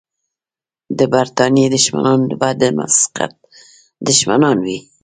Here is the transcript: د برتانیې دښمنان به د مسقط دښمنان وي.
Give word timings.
د 0.97 0.99
برتانیې 1.13 1.67
دښمنان 1.75 2.21
به 2.39 2.49
د 2.61 2.63
مسقط 2.77 3.33
دښمنان 4.07 4.57
وي. 4.65 4.79